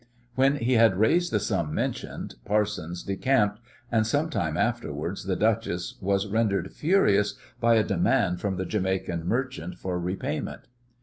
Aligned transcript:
When 0.33 0.55
he 0.55 0.73
had 0.73 0.97
raised 0.97 1.31
the 1.31 1.39
sum 1.39 1.75
mentioned, 1.75 2.33
Parsons 2.43 3.03
decamped, 3.03 3.59
and 3.91 4.07
some 4.07 4.31
time 4.31 4.57
afterwards 4.57 5.25
the 5.25 5.35
duchess 5.35 5.93
was 6.01 6.25
rendered 6.25 6.71
furious 6.73 7.35
by 7.59 7.75
a 7.75 7.83
demand 7.83 8.41
from 8.41 8.57
the 8.57 8.65
Jamaican 8.65 9.27
merchant 9.27 9.77
for 9.77 9.99
repayment. 9.99 10.61